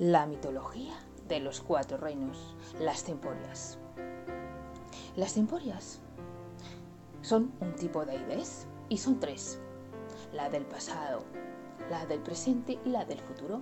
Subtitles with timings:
[0.00, 0.94] La mitología
[1.28, 3.76] de los cuatro reinos, las temporias.
[5.14, 6.00] Las temporias
[7.20, 9.60] son un tipo de aires y son tres,
[10.32, 11.22] la del pasado,
[11.90, 13.60] la del presente y la del futuro.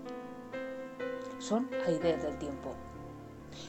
[1.41, 2.73] Son aides del tiempo.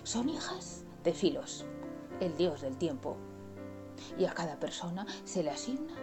[0.04, 1.66] Son hijas de Filos,
[2.20, 3.18] el dios del tiempo.
[4.16, 5.96] Y a cada persona se le asigna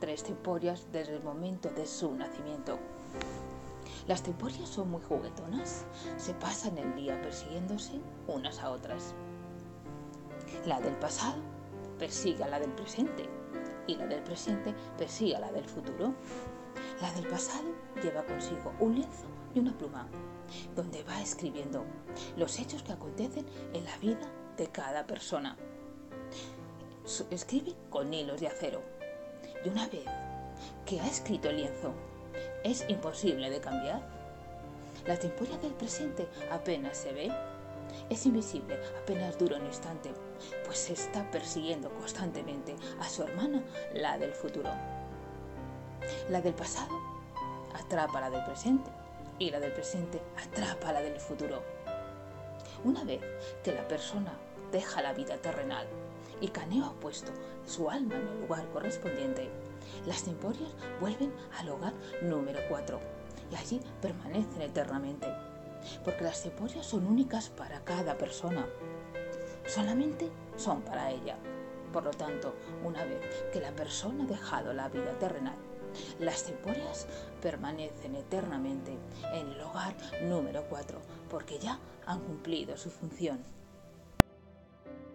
[0.00, 2.80] tres temporias desde el momento de su nacimiento.
[4.06, 5.86] Las temporias son muy juguetonas,
[6.16, 9.14] se pasan el día persiguiéndose unas a otras.
[10.66, 11.40] La del pasado
[11.98, 13.28] persigue a la del presente
[13.86, 16.14] y la del presente persigue a la del futuro.
[17.00, 17.68] La del pasado
[18.02, 20.06] lleva consigo un lienzo y una pluma,
[20.74, 21.84] donde va escribiendo
[22.36, 25.56] los hechos que acontecen en la vida de cada persona.
[27.30, 28.82] Escribe con hilos de acero.
[29.64, 30.04] Y una vez
[30.86, 31.92] que ha escrito el lienzo,
[32.64, 34.02] es imposible de cambiar.
[35.06, 37.30] La temporia del presente apenas se ve,
[38.08, 40.12] es invisible, apenas dura un instante,
[40.64, 44.70] pues está persiguiendo constantemente a su hermana, la del futuro.
[46.30, 46.98] La del pasado
[47.74, 48.90] atrapa a la del presente
[49.38, 51.62] y la del presente atrapa a la del futuro.
[52.82, 53.20] Una vez
[53.62, 54.32] que la persona
[54.72, 55.86] deja la vida terrenal
[56.44, 57.32] y Caneo ha puesto
[57.64, 59.48] su alma en el lugar correspondiente,
[60.04, 60.68] las temporias
[61.00, 63.00] vuelven al hogar número 4
[63.50, 65.26] y allí permanecen eternamente,
[66.04, 68.66] porque las temporias son únicas para cada persona,
[69.66, 70.28] solamente
[70.58, 71.38] son para ella.
[71.94, 75.56] Por lo tanto, una vez que la persona ha dejado la vida terrenal,
[76.18, 77.06] las temporias
[77.40, 78.98] permanecen eternamente
[79.32, 83.54] en el hogar número 4 porque ya han cumplido su función.